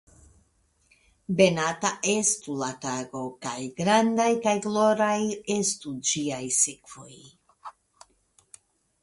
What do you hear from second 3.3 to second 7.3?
kaj grandaj kaj gloraj estu ĝiaj sekvoj!